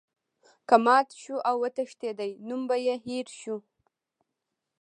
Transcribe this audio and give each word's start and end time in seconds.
که 0.67 0.75
مات 0.85 1.09
شو 1.21 1.35
او 1.49 1.55
وتښتیدی 1.63 2.31
نوم 2.47 2.61
به 2.69 2.77
یې 2.85 2.95
هیر 3.05 3.27
شو. 3.39 3.55